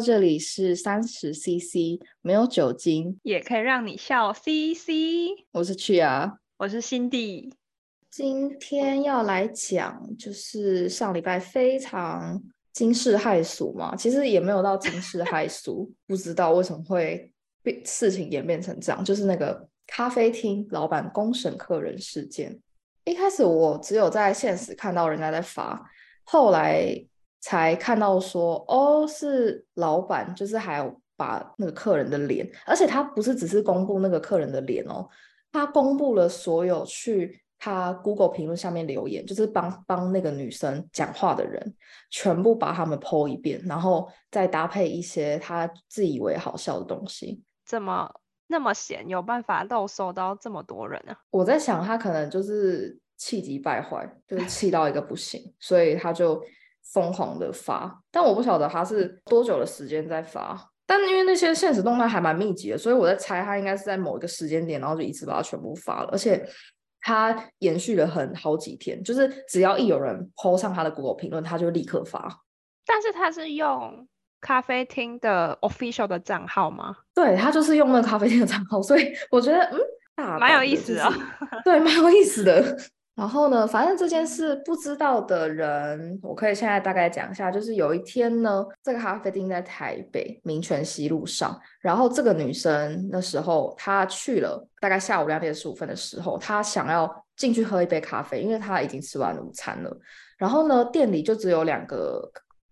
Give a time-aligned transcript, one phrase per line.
[0.00, 4.32] 这里是三十 CC，没有酒精也可以让你笑。
[4.32, 7.52] CC，我是 Chia，我是 Cindy。
[8.08, 12.42] 今天要来讲，就是上礼拜非常
[12.72, 17.30] 惊世骇俗嘛，其实也没有到惊世 骇俗，不知道为什么会
[17.62, 22.58] 被事情演变成这样，就是那个咖啡厅老板公审客人事件。
[23.04, 25.90] 一开始我只有在现实看到人家在发，
[26.24, 27.04] 后来。
[27.40, 35.08] 才看到说哦，是老板，就是还有把那个客人的脸，而且他不是只是公布那个客人的脸哦，
[35.50, 41.74] 他公布了所有去他 Google 评论下面留言，就是帮帮那个女生讲话的人，
[42.10, 47.42] 全部把他们 po 一遍，然后再搭配一些他自以为好笑的东西。
[47.66, 48.10] 怎么
[48.48, 51.14] 那么闲，有办法漏收到这么多人呢？
[51.30, 56.42] 我在想，他可能就是气急败坏，就是气到一个不行，所以他就。
[56.92, 60.70] 疯狂的发，但我不晓得他是多久的时间在发。
[60.86, 66.08] 但因为那些现实动态还蛮密集的，所以我在猜他应该是在某一个时间点，然后就一次把它全部发了。
[66.10, 66.44] 而且
[67.00, 72.42] 他延续了很好几天，就是只要一有人 po 上他的 Google 评论，他就立刻发。
[72.84, 74.08] 但是他是用
[74.40, 76.96] 咖啡厅的 official 的账号吗？
[77.14, 79.58] 对，他就是用那个咖啡厅的账号，所以我觉得
[80.16, 81.08] 嗯，蛮有意思的，
[81.64, 82.76] 对，蛮有意思的。
[83.20, 87.50] 然后呢，反正这件事不知道的人，我可以现在大概讲一下。
[87.50, 99.94] 就是有一天呢，这个咖啡厅在台北民权西路上，然后这个女生那时候她去了，大概下午两点十五分的时候，她想要进去喝一杯咖啡，因为她已经吃完午餐了。
[100.38, 102.26] 然后呢，店里就只有两个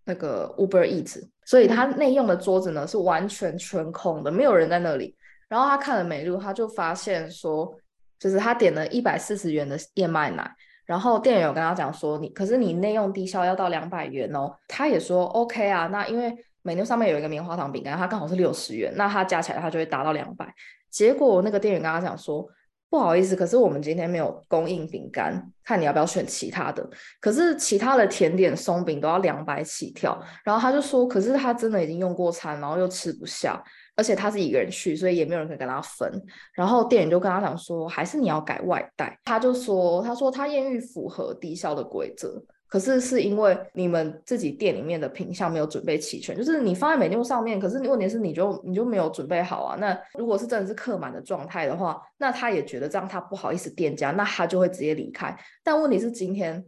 [0.06, 5.14] 那个 Uber Eats，所以她内用的桌子呢是完全全空的，没有人在那里。
[5.46, 7.70] 然后她看了美露，她就发现说。
[8.18, 10.50] 就是他点了一百四十元的燕麦奶，
[10.84, 14.54] 然后店员有跟他讲说，你可是你内用低消要到两百元哦。
[14.66, 20.52] 他也说 OK 啊，那因为美妞上面有一个棉花糖饼干，它刚好是六十元，那它加起来它就会达到两百。
[20.90, 22.46] 结果那个店员跟他讲说，
[22.90, 26.88] 不好意思，可是我们今天没有供应饼干，看你要不要选其他的。
[27.20, 33.62] 可是其他的甜点松饼都要两百起跳，然后他就说，可是他真的已经用过餐，然后又吃不下。
[33.94, 36.08] 而且他是一个人去，所以也没有人可以跟他分。
[36.52, 39.18] 然后店员就跟他讲说，还是你要改外带。
[39.24, 49.76] 他就说，他说他艳遇符合低效的规则，可是是因为你们自己店里面的品相没有准备齐全，就是你放在美妞上面，可是问题是你就你就没有准备好啊。
[49.80, 55.36] 那如果是真的是客满的状态的话，那他也觉得这样他不好意思店家，那他就会直接离开。
[55.64, 56.64] 但问题是今天。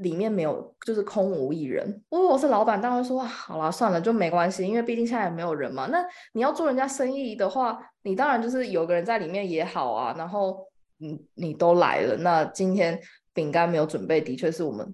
[0.00, 1.86] 里面没有，就是空无一人。
[2.08, 5.88] 如果我是老板，当然说好了，算了，就没关系，因为毕竟现在也没有人嘛。
[5.92, 6.02] 那
[6.32, 10.14] 你要做人家生意的话，你当然就是有个人在里面也好啊。
[10.16, 10.66] 然后，
[10.96, 12.98] 你你都来了，那今天
[13.34, 14.90] 饼干没有准备，的确是我们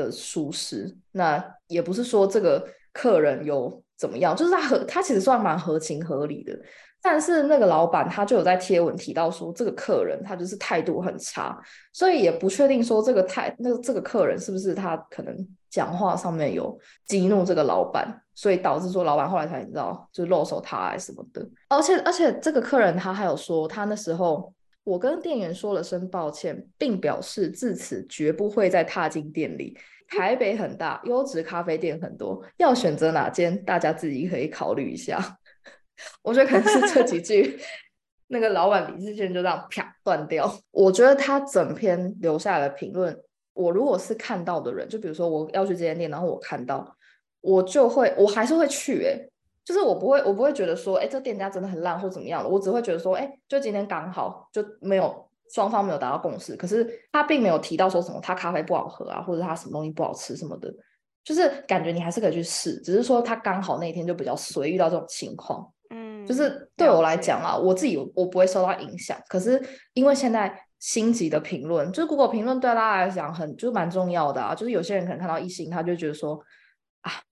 [0.00, 0.94] 的舒适。
[1.12, 6.58] 那也不是说这个客人有怎么样，就是他合，他其实算蛮合情合理的。
[7.02, 11.58] 但是那个老板他就有在贴文提到说，这个客人他就是态度很差，
[11.94, 15.34] 所以也不确定说这个态那这个客人是不是他可能
[15.70, 21.48] 讲话上面有激怒这个老板，所以导致说老板后来才知道就露手他什么的。
[21.68, 24.52] 而且而且这个客人他还有说，他那时候
[24.90, 29.78] 我跟店员说了声抱歉，并表示自此绝不会再踏进店里。
[30.08, 35.38] 台北很大，优质咖啡店很多，要选择哪间，大家自己可以考虑一下。
[36.22, 37.56] 我觉得可能是这几句，
[38.26, 40.52] 那个老板理智线就这样啪断掉。
[40.72, 43.16] 我觉得他整篇留下来的评论，
[43.52, 46.96] 我如果是看到的人，就比如说我要去这间店，然后我看到，
[47.40, 49.29] 我就会，我还是会去、欸，哎，
[49.70, 60.74] 就是我不会，我不会觉得说，哎、欸，这店家真的很烂或怎么样的，我只会觉得说，哎、欸，就今天刚好就没有双方没有达到共识，可是他并没有提到说什么他咖啡不好喝啊，或者他什么东西不好吃什么的，
[61.22, 65.72] 就是感觉你还是可以去试，只是说他刚好那一天就比较随遇到这种情况。
[65.92, 69.16] 嗯就是对我来讲啊，我自己我不会受到影响。
[69.28, 69.60] 可是
[69.94, 74.54] 因为现在星级的评论，就是 Google 评论对大家来讲很就是蛮重要的啊。
[74.54, 76.40] 就是有些人可能看到一星，他就觉得说啊，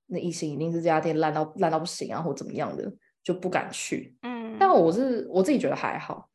[0.09, 4.17] 那一星一定是这家店烂到烂到不行啊，或怎么样的，就不敢去。
[4.23, 6.29] 嗯，但我是我自己觉得还好，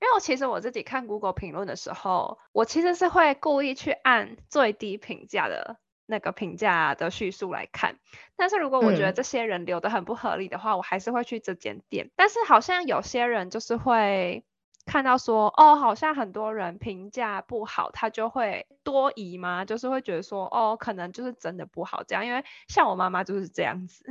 [0.00, 5.76] 因为我其实我自己看 Google 评论的时候，我其实是会故意去按最低评价的。
[6.08, 7.98] 那个评价的叙述来看，
[8.36, 12.12] 但是如果我觉得这些人留的很不合理的话，嗯，我还是会去这间店。
[12.14, 14.44] 但是好像有些人就是会
[14.86, 22.24] 看到说，哦，好像很多人评价不好，他就会多疑嘛，就是会觉得说，哦，可能就是真的不好这样。
[22.24, 24.04] 因为像我妈妈就是这样子，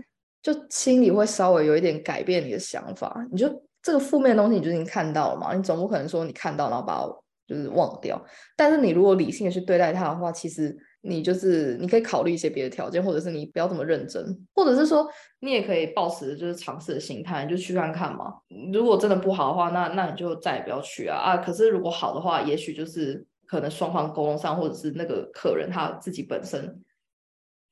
[0.44, 3.25] 就心里会稍微有一点改变你的想法。
[3.31, 3.50] 你就
[3.81, 7.07] 这个负面的东西，你就已经看到了嘛，你总不可能说你看到然后把它
[7.48, 8.24] 就是忘掉。
[8.56, 10.77] 但是你如果理性的去对待它的话，其实。
[11.07, 14.25] 你就是你可以考虑一些别的条件，或者是你不要这么认真，
[14.56, 15.07] 或者是说
[15.40, 18.34] 你也可以抱持就是尝试的心态，就去看看嘛。
[18.74, 21.38] 如果真的不好的话，那那你就再也不要去啊啊！
[21.38, 26.81] 可是如果好的话，也许就是可能双方沟通上，或者是那个客人他自己本身，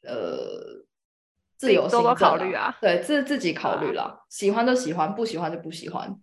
[0.04, 0.86] 呃，
[1.58, 6.16] 自由多多考虑啊，对，自自己考虑啦，啊、喜欢就喜欢，不喜欢就不喜欢。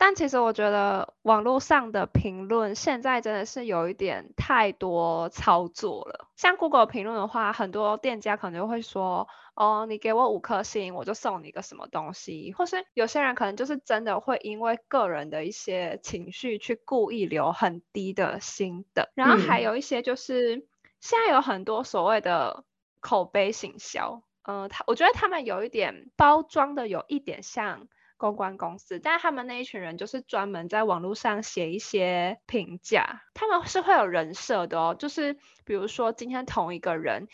[0.00, 6.28] 但其实我觉得网络上的评论现在真的是有一点太多操作了。
[6.36, 19.10] 像 Google 评论的话，很多店家可能就会说：“哦，你给我五颗星，我就送你一个什么东西。”或是有些人可能就是真的会因为个人的一些情绪去故意留很低的星的。
[19.16, 20.66] 然后还有一些就是、嗯、
[21.00, 22.62] 现在有很多所谓的
[23.00, 27.88] 口碑行销，嗯、呃，他我觉得他们有一点包装的有一点像。
[28.18, 34.94] 公关公司，但他们那一群人就是专门在网络上写一些评价，他们是会有人设的哦。
[34.98, 37.28] 就是比如说今天同一个人，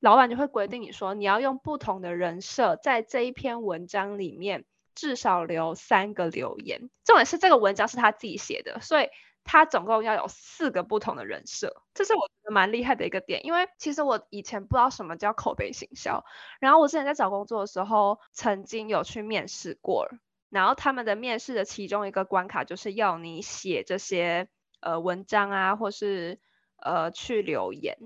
[0.00, 4.64] 老板就会规定你说你要用不同的人设在这一篇文章里面
[4.94, 6.90] 至少留三个留言。
[7.04, 9.08] 重点是这个文章是他自己写的，所以
[9.44, 13.44] 他总共要有四个不同的人设，这是我觉得蛮厉害的一个点。
[13.44, 16.24] 因为其实我以前不知道什么叫口碑行销，
[16.60, 20.08] 然后我之前在找工作的时候曾经有去面试过。
[20.50, 24.48] 然后他们的面试的其中一个关卡就是要你写这些
[24.80, 26.38] 呃文章啊，或是
[26.76, 27.96] 呃去留言。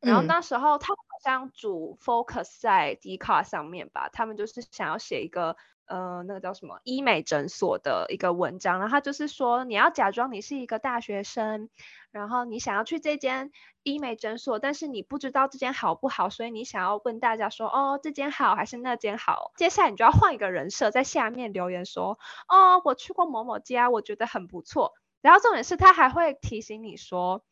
[0.00, 5.56] 然后那时候他们好像主 focus 在 Dcard 上面吧，他们就是想要写一个。
[5.88, 11.70] 呃，那个叫什么医美诊所的一个文章，然后他就是说你要假装你是一个大学生，
[12.10, 13.50] 然后你想要去这间
[13.82, 19.52] 医美诊所，但是你不知道这间好不好，所以你想要问大家说，哦，这间好还是那间好？
[19.56, 22.18] 接下来你就要换一个人设，在下面留言说，
[22.48, 24.92] 哦，我去过某某家，我觉得很不错。
[25.22, 27.42] 然后重点是他还会提醒你说，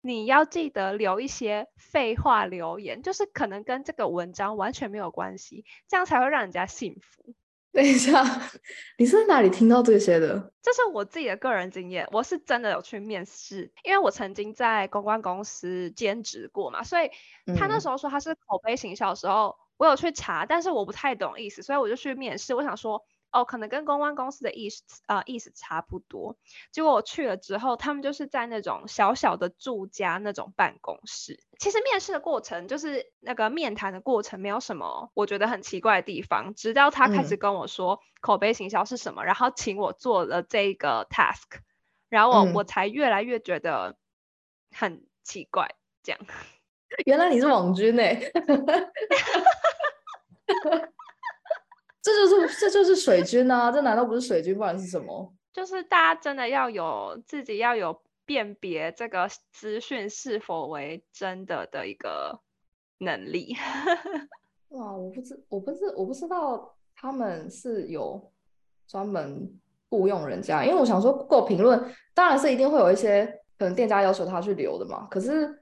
[0.00, 7.34] 你要记得留一些废话留言，就是可能跟这个文章完全没有关系，这样才会让人家信服。
[7.74, 8.22] 等一下，
[8.98, 10.52] 你是在哪里听到这些的？
[10.62, 17.10] 这是我自己的个人经验，我是真的有去面试，因为我曾经在公关公司兼职过嘛，所以
[17.56, 23.02] 他那时候说他是口碑行销的时候，嗯、我有去查，但是我不太懂意思，所以我就去面试，我想说。
[23.32, 26.36] 哦，可能跟公关公司的意思啊、呃、意思差不多。
[26.70, 31.42] 结果我去了之后，他们就是在那种小小的住家那种办公室。
[31.58, 36.54] 其实面试的过程就是那个面谈的过程，没有什么我觉得很奇怪的地方。
[36.54, 41.60] 直到他开始跟我说口碑行销是什么，嗯、然后请我做了这个 task，
[42.10, 43.96] 然后我、嗯、我才越来越觉得
[44.70, 45.74] 很奇怪。
[46.02, 46.20] 这样，
[47.06, 48.32] 原来你是网军呢、欸。
[52.02, 53.70] 这就是这就是水军啊！
[53.70, 55.32] 这难道不是水军，不然是什么？
[55.52, 62.40] 就是大家真的要有自己要有辨别这个资讯是否为真的的一个
[62.98, 63.54] 能力。
[64.70, 68.32] 哇，我不知我不知我不知道他们是有
[68.88, 69.48] 专门
[69.90, 73.26] 雇佣人家，因为我想说，Google 评论当然是一定会有一些
[73.58, 75.06] 可能店家要求他去留的嘛。
[75.10, 75.61] 可是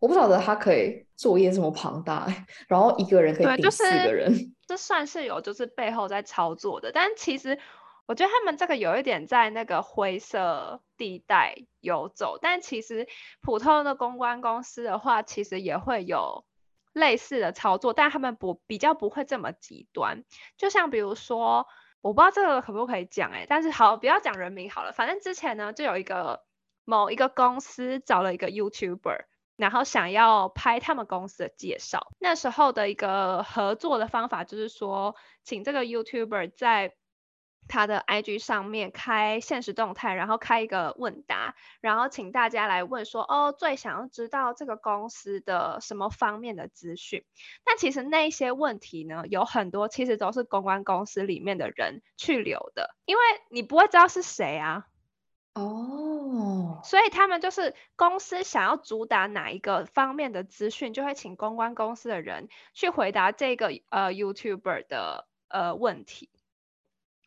[0.00, 2.26] 我不晓得他可以作业这么庞大，
[2.66, 4.32] 然后一个人可以顶四个人。
[4.66, 7.58] 这算是有，就是背后在操作的，但其实
[8.06, 12.38] 我觉得他们这个有一点在那个灰色地带游走。
[12.40, 13.06] 但其实
[13.42, 16.44] 普通的公关公司的话，其实也会有
[16.92, 20.24] 类似的操作，但他们不比较不会这么极端。
[20.56, 21.66] 就像比如说，
[22.00, 24.92] 我不知道这个可不可以讲哎，但是好，不要讲人名好了。
[24.92, 26.44] 反正之前呢，就有一个
[26.84, 29.24] 某一个公司找了一个 YouTuber。
[29.60, 35.14] 然后想要拍他们公司的介绍，那时候的一个合作的方法就是说，
[35.44, 36.94] 请这个 YouTuber 在
[37.68, 47.22] 他的 IG 上面开现实动态，然后开一个问答，然后请大家来问说，哦，最想要知道这个公司的什么方面的资讯？
[47.62, 54.86] 但其实那些问题呢，有很多其实都是公关公司里面的人去留的，因为你不会知道是谁啊。
[55.54, 56.84] 哦，oh.
[56.84, 66.30] 所以他们就是公司想要主打哪一个方面的资讯，就会请公关公司的人去回答这个呃 YouTuber 的呃问题，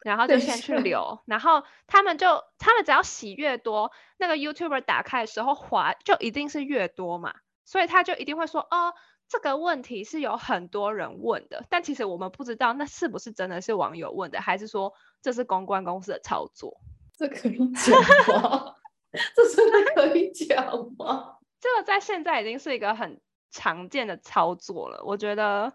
[0.04, 8.94] 然后就先去留，然后他们就他们只要洗越多，那个 YouTuber 打开的时候滑就一定是越多嘛，所以他就一定会说哦，
[9.28, 16.80] 这个问题是有很多人问的，但其实我们不知道那是不是真的是网友问的，还是说这是公关公司的操作。
[17.24, 17.98] 这可以讲
[18.42, 18.76] 吗？
[19.34, 20.66] 这真的可以讲
[20.98, 21.38] 吗？
[21.62, 23.18] 这个在现在已经是一个很
[23.50, 25.02] 常见的操作了。
[25.06, 25.72] 我觉得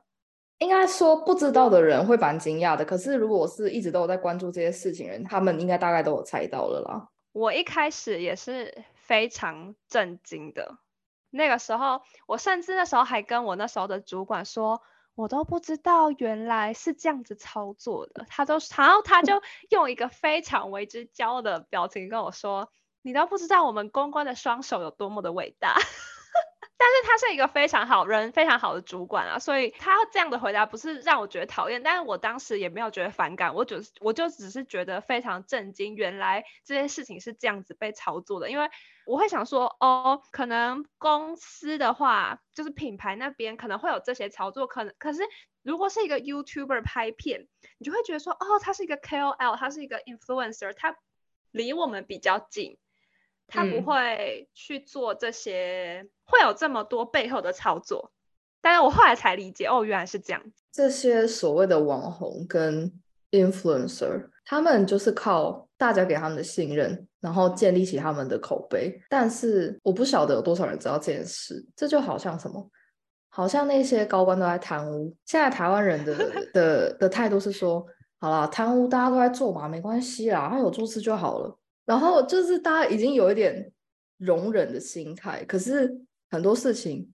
[0.59, 2.85] 应该说不知道的人会蛮惊讶的。
[2.85, 7.09] 可是如果是一直都有在关注这些事情的人，他们应该大概都有猜到了啦。
[7.33, 10.77] 我一开始也是非常震惊的，
[11.31, 14.83] 那个时候，我甚至那时候还跟我那时候的主管说，
[15.19, 18.25] 我都不知道原来是这样子操作的。
[18.29, 22.71] 他都，然后他就 用一个非常为之骄傲的表情跟我说
[23.03, 25.75] ：“你都不知道我们公关的双手有多么的伟大。”
[26.81, 38.71] 但是他是一个非常好人，非常好的主管啊，所以他这样的回答不是让我觉得讨厌，但是我当时也没有觉得反感，我就我就只是觉得非常震惊，原来这件事情是这样子被操作的，因为
[39.07, 45.23] 我会想说，哦，可能公司的话，就是品牌那边可能会有这些操作，可能可是
[45.65, 50.97] 如果是一个 YouTuber 拍片，你就会觉得说，哦，他是一个 KOL，他是一个 influencer，他
[51.51, 52.79] 离我们比较近。
[53.49, 58.13] 他不会去做这些，嗯、会有这么多背后的操作，
[58.61, 60.43] 但是我后来才理解，哦，原来是这样。
[60.71, 62.93] 这些所谓的网红跟
[63.31, 69.01] influencer，他们就是靠大家给他们的信任，然后建立起他们的口碑。
[69.09, 72.71] 但是我不晓得有多少人知道这件事，这就好像什么，
[73.31, 75.15] 好像那些高官都在贪污。
[75.25, 76.15] 现在台湾人的
[76.53, 77.85] 的的态度是说，
[78.21, 81.59] 好啦，贪污大家都在做嘛，没关系啦，他有做事就好了。
[81.89, 83.73] 然后就是大家已经有一点
[84.19, 87.11] 容忍的心态，可是很多事情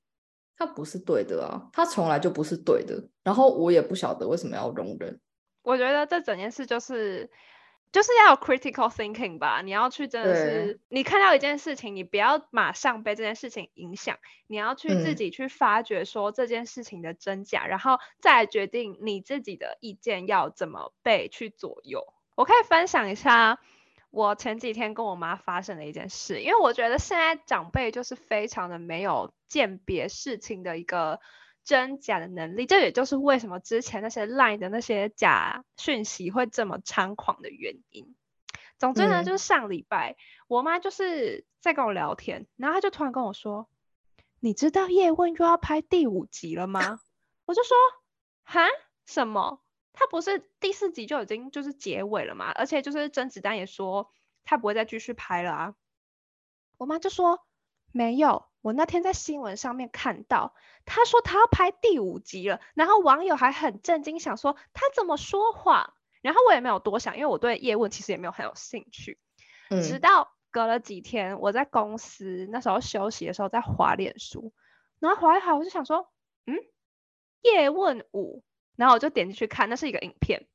[0.57, 3.09] 它不是对的啊，它从来就不是对的。
[3.23, 5.21] 然后我也不晓得为什么要容忍。
[5.63, 7.31] 我觉得这整件事就是
[7.93, 22.13] 就是要有 critical thinking 吧，你要去真的是你看到一件事情，你不要马上被这件事情影响，你要去自己去发掘说这件事情的真假，嗯、然后再决定你自己的意见要怎么被去左右。
[22.35, 23.61] 我可以分享一下。
[24.15, 31.21] 我前几天跟我妈发生了一件事，因为我觉得现在长辈就是非常的没有鉴别事情的一个
[31.65, 38.15] 真假的能力，这也就是为什么之前那些 Line 的那些假讯息会这么猖狂的原因。
[38.79, 40.17] 总之呢，嗯、就是上礼拜
[40.47, 43.69] 我妈就是在跟我聊天，然后她就突然跟我说
[44.39, 47.01] ：“你知道叶问又要拍第五集了吗？”
[47.47, 47.77] 我就说
[48.45, 48.61] ：“哈，
[49.07, 49.61] 什么？”
[49.95, 52.51] 他不是第四集就已经就是结尾了嘛？
[52.51, 54.11] 而且就是甄子丹也说
[54.45, 55.75] 他不会再继续拍了啊。
[56.77, 57.47] 我妈就说
[57.93, 60.53] 没有，我那天在新闻上面看到，
[60.85, 65.95] 他说他要拍第五集了，然后网友还很震惊，想说他怎么说谎？
[66.21, 69.21] 然后我也没有多想，因为我对叶问其实也没有很有兴趣。
[69.71, 69.81] 嗯。
[69.81, 74.53] 直到隔了几天，我在公司那时候休息的时候在滑脸书，
[74.99, 76.11] 然后滑一滑，我就想说，
[76.47, 76.59] 嗯，
[77.43, 78.43] 叶问五。
[78.77, 80.47] 然后我就点进去看，那是一个影片，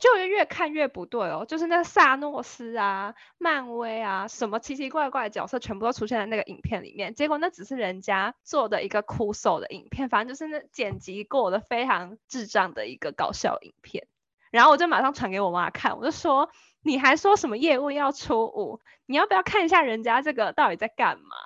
[0.00, 7.14] 就越看越不对哦，就是那个萨诺斯啊、漫威啊，什么奇奇怪怪的角色全部都出现在那个影片里面。
[7.14, 14.06] 结果那只是人家做的一个酷手的影片，反正就是那剪辑过的非常智障的一个搞笑影片。
[14.50, 16.50] 然后我就马上传给我妈看，我就说
[16.84, 18.80] ：“你还说什么业务要出五？
[19.06, 21.36] 你要不要看一下人家这个到底在干嘛？”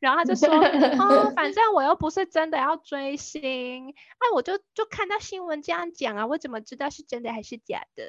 [0.00, 0.48] 然后他就说
[0.98, 8.04] ：“哦，反正我又不是真的要追星，哎，我就就看到新闻这样讲啊，我怎么知道是真的还是假的？”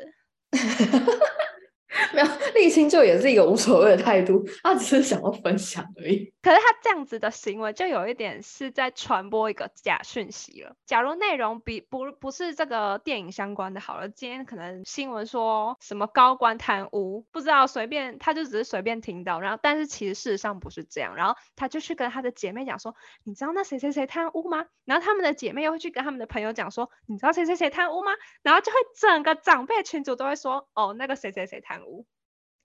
[2.13, 6.33] 没有，立青就也是一个无所谓的态度，他只是想要分享而已。
[6.41, 10.75] 可是他这样子的行为，就有一点是在传播一个假讯息了。
[10.85, 24.65] 假如内容比不不是这个电影相关的，好了，今天可能新闻说什么高官贪污，不知道随便，他就只是随便听到，然后但是其实事实上不是这样，然后他就去跟他的姐妹讲说，你知道那谁谁谁贪污吗？
[24.85, 28.11] 然后他们的姐妹又会去跟他们的朋友讲说，你知道谁谁谁贪污吗？
[28.41, 32.05] 然后就会整个长辈群组都会说，哦，那个谁谁谁贪污。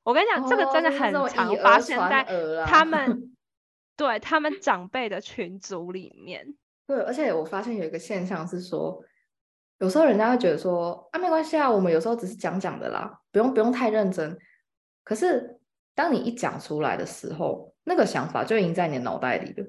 [0.03, 2.25] 我跟你讲，哦、这个真的很常发生在
[2.67, 3.33] 他们
[3.97, 6.55] 对他们长辈的群组里面。
[6.87, 9.01] 对，而且我发现有一个现象是说，
[9.79, 14.37] 有时候人家会觉得说啊，没关系啊，我们有时候只是讲讲的啦，不用不用太认真。
[15.05, 15.61] 可是
[15.95, 19.67] 当你一讲出来的时候，那个想法就已经在你的脑袋里了。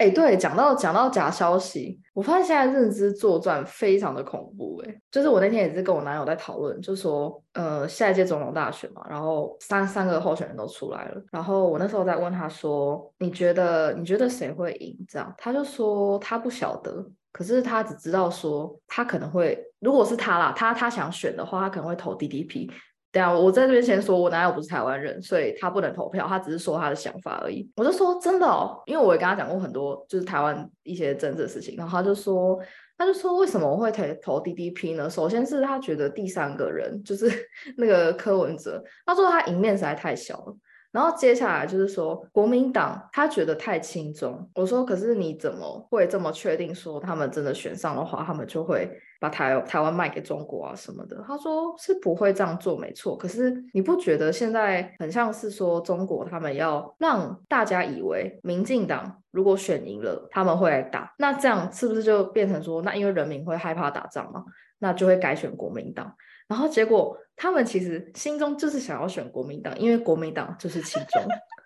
[0.00, 4.82] 哎，对，讲到讲到假消息，我发现现在认知作战非常的恐怖。
[4.82, 14.96] 哎，就是我那天也是跟我男友在讨论，就说，呃，下一届总统大选嘛，然后三三个候选人都出来了，然后我那时候在问他说，你觉得你觉得谁会赢？
[15.06, 22.70] 这样，他就说他不晓得，可是他只知道说他可能会，如果是他啦，他他想选的话，他可能会投 DDP。
[23.12, 27.68] 对啊，我在这边先说，我男友不是台湾人，所以他不能投票，他只是说他的想法而已。
[27.76, 32.58] 我就说真的哦，因为我也跟他讲过很多，就是台湾一些政治的事情，然后他就说，
[32.96, 35.10] 他就说为什么我会投投 DDP 呢？
[35.10, 37.28] 首先是他觉得第三个人就是
[37.76, 40.56] 那个柯文哲，他说他赢面实在太小了。
[40.92, 44.50] 然后接下来就是说国民党，他觉得太轻中。
[44.54, 51.22] 我说可是你怎么会这么确定说他们真的选上的话，他们就会把台台湾卖给中国啊什么的。
[51.26, 53.16] 他说是不会这样做，没错。
[53.16, 64.44] 可是你不觉得现在很像是说中国他们要让大家以为民进党如果选赢了，他们会来打，那这样是不是就变成说，那因为人民会害怕打仗嘛，
[64.80, 66.12] 那就会改选国民党。
[66.50, 71.24] 然后结果他们其实心中就是想要选国民党，因为国民党就是其中。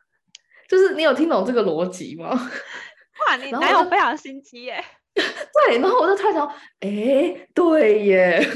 [0.69, 2.29] 就是你有听懂这个逻辑吗？
[3.27, 4.85] 哇，你男友非常心机耶。
[5.15, 6.47] 对，然后我就突然想，
[6.81, 8.47] 哎，对耶。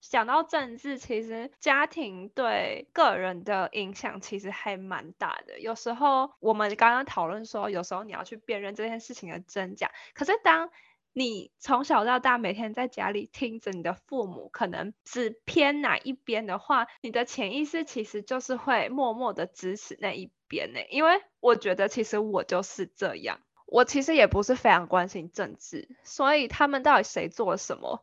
[0.00, 5.58] 讲到政治，其实家庭对个人的影响其实还蛮大的。
[5.58, 9.90] 有时候我们刚刚讨论说，有时候你要去辨认这件事情的真假。
[10.14, 10.70] 可是当
[11.16, 20.80] 你从小到大每天在家里听着你的父母可能只偏哪一边的话，你的潜意识其实就是会默默的支持那一边呢。
[20.90, 28.02] 因为我觉得其实我就是这样，我其实也不是非常关心政治，所以他们到底谁做了什么，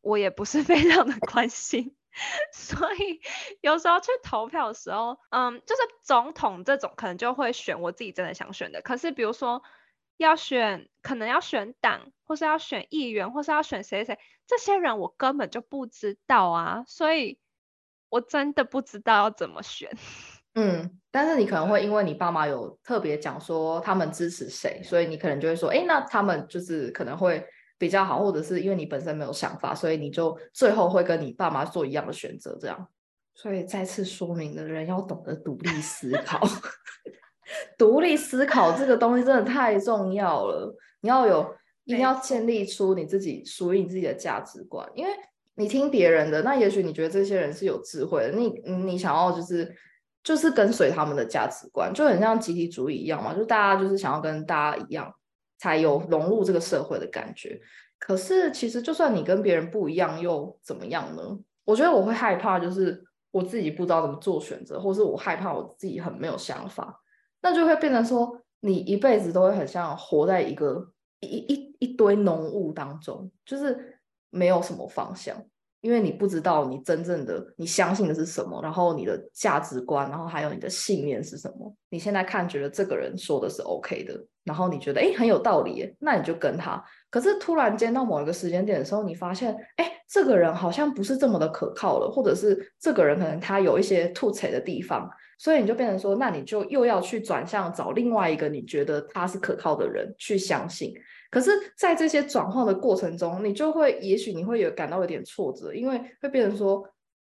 [0.00, 1.94] 我也不是 非常的关心。
[2.52, 3.20] 所以
[3.60, 8.80] 有时候去投票的时候，嗯，就是总统这种可能就会选我自己真的想选的。
[8.80, 9.62] 可是比如说
[10.18, 17.38] 要选，可能要选党，或是要选议员，或是要选谁谁，这些人我根本就不知道啊，所以
[18.10, 19.90] 我真的不知道要怎么选。
[20.54, 27.46] 嗯，但是你可能会因为你爸妈有特别讲说他们支持谁，所以你可能就会说，哎，那他们就是可能会
[27.78, 32.88] 比较好，或者是因为你本身没有想法，所以你就最后会跟你爸妈做一样的选择，这样。
[33.34, 36.40] 所以再次说明的人要懂得独立思考，
[37.76, 40.76] 独立思考这个东西真的太重要了。
[41.00, 45.10] 你要有，一定要建立出你自己属于你自己的价值观，因为
[45.54, 48.48] 你听别人的，那也许你觉得这些人是有智慧的，你
[48.84, 49.74] 你想要就是。
[50.24, 55.10] 就是跟随他们的价值观，就很像集体主义一样嘛，就大家就是想要跟大家一样，
[55.58, 57.58] 才有融入这个社会的感觉。
[57.98, 61.22] 可是其实就算你跟别人不一样，又怎么样呢？
[61.64, 67.00] 我觉得我会害怕，就是我自己不知道怎么做选择，或是我害怕我自己很没有想法，
[67.40, 73.98] 那就会变成说，你一辈子都会很像活在一个一一一堆浓雾当中，就是
[74.30, 75.36] 没有什么方向。
[75.80, 81.72] 因为你不知道你真正的你相信的是什么，然后你的价值观，然后还有你的信念是什么。
[81.88, 86.84] 你现在看觉得这个人说的是 OK 的，然后你觉得诶很有道理，那你就跟他。
[87.10, 100.92] 可是突然间到某一个时间点的时候，你发现诶这个人好像不是这么的可靠了，或者是这个人可能他有一些凸槌的地方，所以你就变成说，那你就又要去转向找另外一个你觉得他是可靠的人去相信。
[101.30, 106.82] 可是，在这些转换的过程中，你就会，也许你会有感到有点挫折，因为会变成说，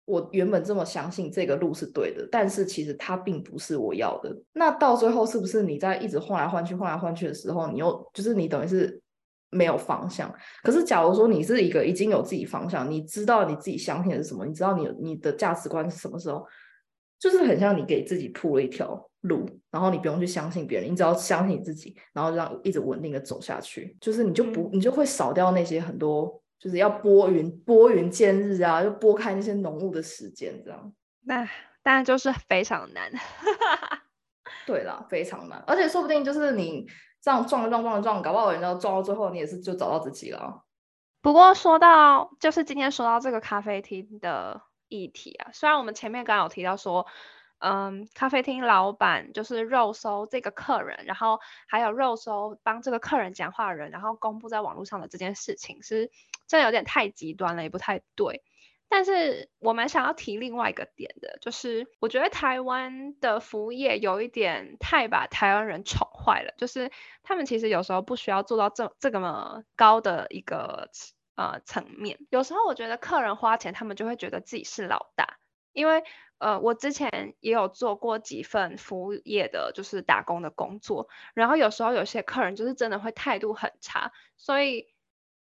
[0.07, 4.35] 我原本这么相信这个路是对的，但是其实它并不是我要的。
[4.55, 9.01] 那到最后，是不是你在一直换来换去、换来换去的时候，你又就是你等于是
[9.51, 10.35] 没有方向？
[10.63, 16.43] 可是，假如说你是一个已经有自己方向，你知道你自己相信的是什么，你知道你你的价值观是什么时候，
[17.21, 19.07] 就是很像你给自己铺了一条。
[19.25, 30.91] 路，然后你不用去相信别人，你只要相信你自己，然后这样一直稳定的走下去，就是你就不，嗯、你就会少掉那些很多，就是要拨云拨云见日啊，就拨开那些浓雾的时间，这样。
[31.27, 31.47] 那
[31.83, 33.13] 当然就是非常难，
[34.67, 36.87] 对啦，非常难，而且说不定就是你
[37.21, 40.65] 这样撞撞撞撞，搞不好人家撞到最后，你也是就找到自己了。
[41.21, 47.07] 不过说到就是今天说到这个咖啡厅的议题啊，虽然我们前面刚刚有提到说。
[47.63, 56.11] 嗯，咖啡厅老板就是肉搜这个客人，然后还有肉搜帮这个客人讲话的人，然后公布在网络上的这件事情，是
[56.47, 58.43] 真的有点太极端了，也不太对。
[58.89, 66.91] 但是我们想要提另外一个点的，就是我觉得台湾的服务业有一点太把台湾人宠坏了，就是
[67.23, 70.89] 他们其实有时候不需要做到这这么高的一个
[71.41, 75.39] 呃层面，有时候我觉得客人花钱，他们就会觉得自己是老大，
[75.73, 76.05] 因为。
[76.41, 81.07] 呃，我之前也有做过几份服务业的，就是打工的工作。
[81.35, 84.87] 然后有时候有些客人就是真的会态度很差，所以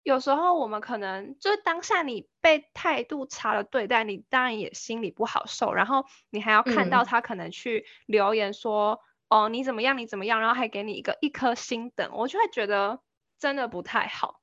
[0.04, 5.74] 有时候我们可能就是当下你被态度差的对待，你当然也心里不好受。
[5.74, 13.00] 然后你还要看到他可能去留言说，嗯、哦，你怎么样，你怎么样，然后还给你一个一颗星等，我就会觉得
[13.40, 14.40] 真的不太好。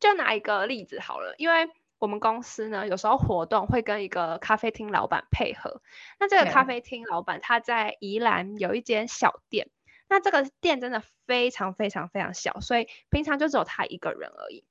[0.00, 1.70] 就拿一个例子好了，因为。
[2.00, 5.82] 我们公司呢，有时候活动会跟一个咖啡厅老板配合。
[6.18, 9.68] 那这个咖啡厅老板他在宜兰有一间小店，
[10.08, 14.64] 那这个店真的非常非常非常小，所以平常就只有他一个人而已。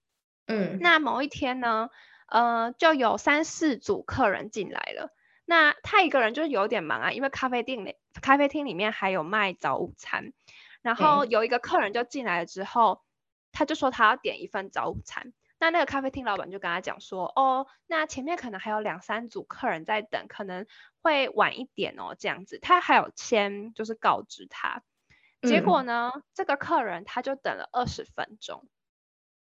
[0.48, 1.92] 嗯，那某一天呢，
[2.30, 5.14] 呃，就有三四组客人进来了。
[5.46, 10.34] 那他一个人就是有点忙啊，因为咖啡店里咖啡厅里面还有卖早午餐。
[10.82, 13.02] 然后有一个客人就进来了之后，
[13.52, 15.34] 他就说他要点一份早午餐。
[15.62, 20.66] 那那个咖啡厅老板就跟他讲说，哦，那前面可能还有两三组客人在等，可能
[21.02, 22.60] 会晚一点哦，这样子。
[22.60, 24.84] 他还有先就是告知他，
[25.42, 28.70] 结果呢，嗯、这个客人他就等了二十分钟，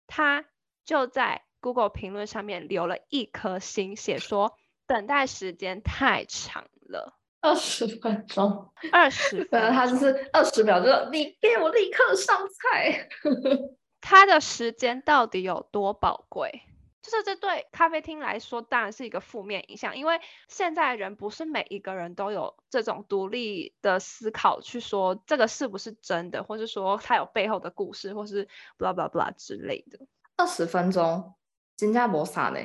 [0.06, 0.44] 他
[0.84, 7.18] 就在 Google 评论上面留了一颗星，写说等待时间太长了。
[7.42, 13.08] 二十分钟，二十 分钟，他就是二十秒，就是你给我立刻上菜。
[14.04, 16.60] 他的时间到底有多宝贵？
[17.00, 28.46] 就是这对咖啡厅来说当然是一个负面影响，因为现在人不是每一个人都有这种独立的思考，去说这个是不是真的，或是说他有背后的故事，或是
[28.78, 29.98] blah blah blah 之类的。
[30.36, 31.34] 二十分钟，
[31.78, 32.60] 新加坡啥呢。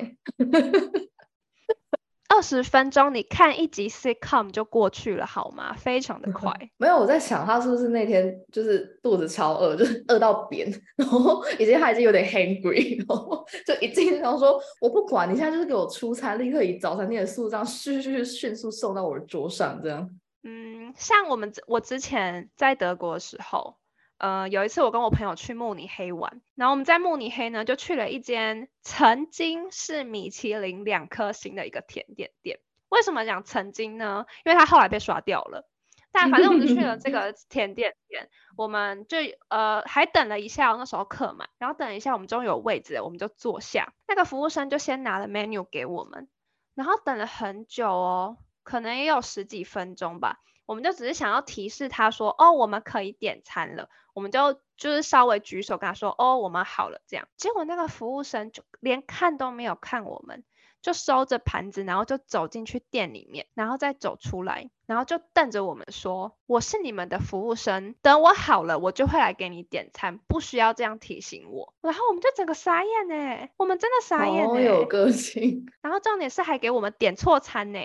[2.40, 5.74] 二十分钟，你看一集 sitcom 就过去了，好吗？
[5.76, 6.50] 非常的快。
[6.78, 20.08] 没有，我在想他是不是那天就是肚子超饿，就是饿到扁， 然后已经他已经有点 hungry，然后就一进然后说：“我不管你现在就是给我出餐，立刻以早餐店的速度这样迅迅迅速送到我的桌上，这样。”
[20.42, 23.76] 嗯，像我们我之前在德国的时候。
[24.20, 32.60] 呃，有一次我跟我朋友去慕尼黑玩，然后我们在慕尼黑呢，就去了一间曾经是米其林两颗星的一个甜点店。
[32.90, 34.26] 为什么讲曾经呢？
[34.44, 35.66] 因为它后来被刷掉了。
[36.12, 39.16] 但反正我们就去了这 个甜点店，我们就
[39.48, 43.94] 呃还等了一下，那时候客满，然后等一下，我们终于有位置了，我们就坐下。
[44.06, 46.28] 那个服务生就先拿了 menu 给我们，
[46.74, 50.40] 然后等了很久哦，可能也有十几分钟吧。
[50.66, 53.88] 我们就只是想要提示他说，哦，我们可以点餐了。
[54.14, 57.28] 我们就就是稍微举手跟他说，哦，我们好了这样。
[57.36, 60.44] 结果那个服务生就连看都没有看我们，
[60.82, 71.74] 就收着盘子，然后就走进去店里面，然后再走出来，然后就瞪着我们说，我是你们的服务生，等我好了，我就会来给你点餐，不需要这样提醒我。
[71.82, 75.66] 然后我们就整个傻眼呢，我们真的傻眼呢，好有个性。
[75.82, 77.78] 然后重点是还给我们点错餐呢。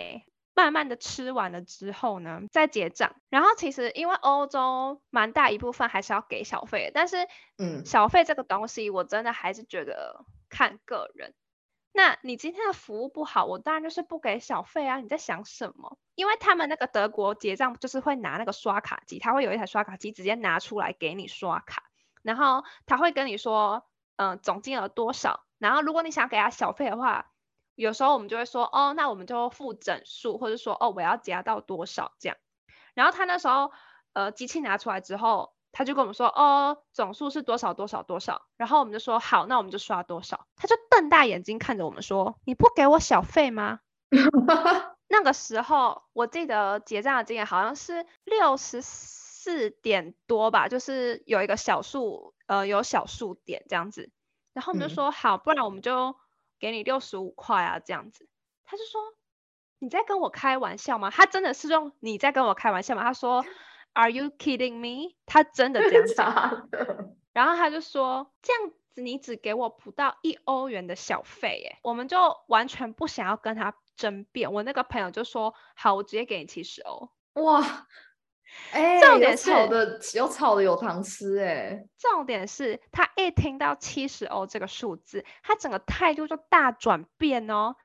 [0.55, 3.13] 慢慢的吃完了之后呢，再结账。
[3.29, 11.33] 然后其实因为欧洲蛮大一部分还是要给小费，但是嗯，小费这个东西我真的还是觉得看个人。
[11.91, 15.01] 那你今天的服务不好，我当然就是不给小费啊。
[15.01, 15.97] 你在想什么？
[16.15, 21.83] 因为他们那个德国结账就是会拿那个刷卡机，他会有一台刷卡机直接拿出来给你刷卡，
[22.21, 25.45] 然后他会跟你说，嗯、呃，总金额多少。
[25.57, 27.29] 然后如果你想给他小费的话。
[27.75, 32.37] 有时候我们就会说，哦，那我们就付整数，或者说，哦，我要加到多少这样。
[32.93, 33.71] 然后他那时候，
[34.13, 38.47] 呃，机器拿出来之后，他就跟我们说，哦，总数是多少多少多少。
[38.55, 40.47] 然后我们就说，好，那我们就刷多少。
[40.55, 43.81] 他就瞪大眼睛看着我们说，你不给我小费吗？
[45.09, 54.09] 那个时候我记得结账的金额好像是六十四点多吧，就是有一个小数，呃，有小数点这样子。
[54.53, 56.15] 然后我们就说，嗯、好，不然我们就。
[56.59, 58.27] 给你六十五块啊，这样子，
[58.63, 59.01] 他就说
[59.79, 61.09] 你在跟我开玩笑吗？
[61.09, 63.03] 他真的是用你在跟我开玩笑吗？
[63.03, 63.45] 他说
[63.93, 65.15] Are you kidding me？
[65.25, 66.69] 他真的这样讲，
[67.33, 74.51] 然后他就说这样子你只给我不到一欧元的小费耶，我们就完全不想要跟他争辩。
[74.51, 77.09] 我那个朋友就说好，我直接给你七十欧。
[77.33, 77.87] 哇！
[78.71, 81.85] 哎，重点是有炒的有炒的有糖吃哎。
[81.97, 87.75] 重点是他一听到七十欧这个数字，他整个态度就大转变哦。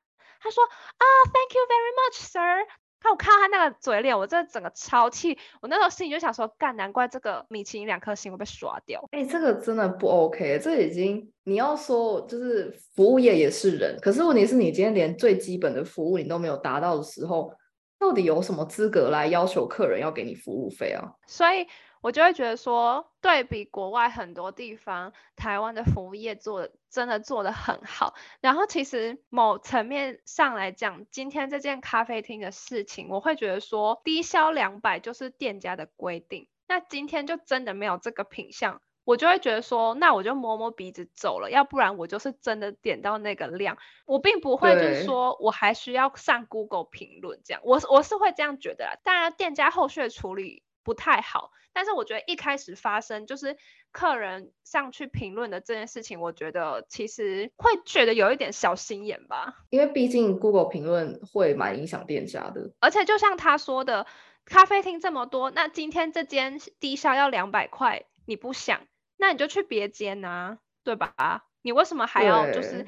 [0.41, 2.67] 他说啊，Thank you very much, sir。
[3.03, 5.39] 他我看到他那个嘴脸，我真的整个超气。
[5.63, 9.03] 我那时候心里就想说，干，难怪这个米其林两颗星会被刷掉。
[9.13, 17.55] 哎，这个真的不 OK，这已经你要说就是服务业也是人，可是问题是你今天连最基本的服务你都没有达到的时候。
[18.01, 21.15] 到底有什么资格来要求客人要给你服务费啊？
[21.27, 21.69] 所以
[22.01, 28.15] 我就会觉得说，对比国外很多地方，台湾的服务业做的真的做得很好。
[28.41, 36.49] 然后其实某层面上来讲，今天这件咖啡厅的事情，我会觉得说，低消两百就是店家的规定。
[36.67, 38.81] 那今天就真的没有这个品相。
[39.05, 48.99] 我就会觉得说，那我就摸摸鼻子走了，要不然我就是真的点到那个量，我并不会就是说我还需要上 Google 评论这样，我我是会这样觉得啦。
[49.03, 53.57] 当然店家后续的处理不太好，但是我觉得一开始发生就是
[53.91, 64.07] 客人上去评论的这件事情，我觉得其实会觉得有一点小心眼吧，因为毕竟 Google 评论会蛮影响店家的，而且就像他说的，
[64.45, 68.05] 咖啡厅这么多，那今天这间低消要两百块。
[68.31, 68.81] 你不想，
[69.17, 71.43] 那你就去别间啊，对吧？
[71.63, 72.87] 你为什么还要就是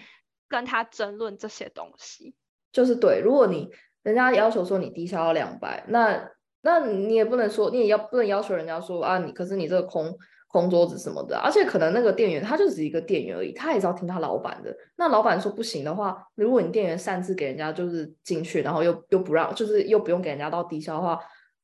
[0.49, 2.37] 跟他争论这些东西？
[2.71, 3.69] 就是对，如果你
[4.05, 14.73] 人家要求说你低消要两百，那那你也不能说，你也要不能要求人家说啊，你可是你这个空空桌子什么的，而且可能那个店员他就只是一个店员而已，他也是要听他老板的。
[14.95, 21.19] 那老板说不行的话，如果你店员擅自给人家就是进去，然后又又不让，就是又不用给人家到低消的话，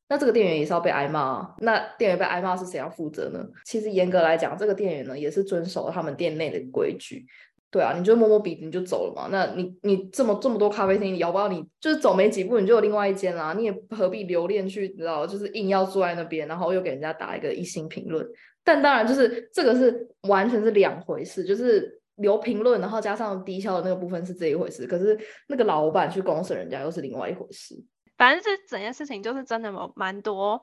[0.09, 1.55] 那这个店员也是要被挨骂。
[1.59, 3.47] 那店员被挨骂是谁要负责呢？
[3.65, 7.27] 其实严格来讲，这个店员呢也是遵守了他们店内的规矩。
[7.71, 9.29] 对啊，你就摸摸鼻子你就走了嘛。
[9.31, 13.53] 那你你这么这么多咖啡厅，你要不要你就是走没几步你就有另外一间啦？
[13.53, 18.27] 你也何必留恋去，你知道，就是硬要坐在那边，然后又给人家打一个一星评论。
[18.65, 25.19] 但当然，就是这个是完全是两回事，就是留评论，然后加上低消的那个部分是这一回事，可是
[25.49, 27.75] 那个老板去公审人家又是另外一回事。
[28.19, 30.63] 反正这整件事情就是真的有蛮多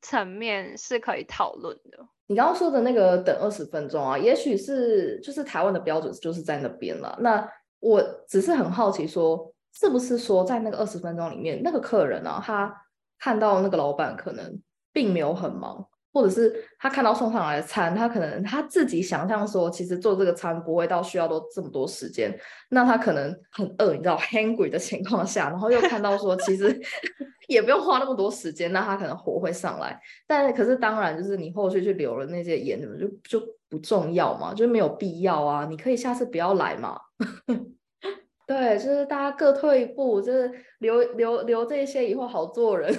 [0.00, 1.98] 层面是可以讨论的。
[2.26, 7.18] 你刚刚说的那个等二十分钟啊，也许是就是台湾的标准就是在那边了。
[7.20, 7.46] 那
[7.80, 12.72] 我只是很好奇说，是不是说在那个二十分钟里面，那个客人啊，他
[13.18, 14.60] 看到那个老板可能
[14.92, 15.88] 并没有很忙。
[16.12, 26.78] 或者是他看到送上来的餐，他可能他自己想象说，其实做这个餐不会到需要多这么多时间，那他可能很饿，你知道， hungry 的情况下，然后又看到说，其实
[27.48, 29.98] 也不用花那么多时间，那他可能火会上来。
[30.26, 33.08] 但可是当然，就是你后续去留了那些言，就
[33.40, 35.66] 就不重要嘛，就没有必要啊。
[35.68, 37.00] 你可以下次不要来嘛。
[38.46, 42.94] 对，就是大家各退一步，就是留留留这些以后好做人。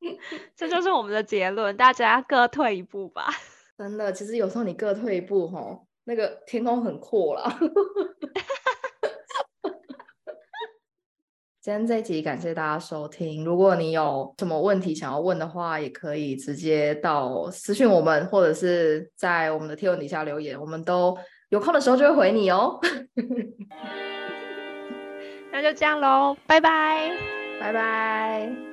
[0.56, 3.28] 这就是我们的结论，大家各退一步吧。
[3.78, 7.58] 真的，其实有时候你各退一步，吼，那个天空很阔了。
[11.60, 21.14] 今天这一集感谢大家收听，如果你有什么问题想要问的话，也可以直接到私讯我们，或者是在我们的贴文底下留言，我们都
[21.50, 22.80] 有空的时候就会回你哦。
[25.52, 27.12] 那就这样喽，拜拜，
[27.60, 28.67] 拜拜。